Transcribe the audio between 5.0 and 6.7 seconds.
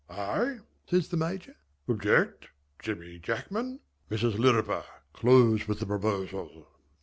close with the proposal."